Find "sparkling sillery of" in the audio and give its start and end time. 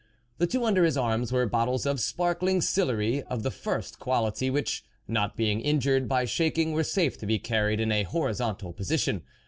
1.99-3.43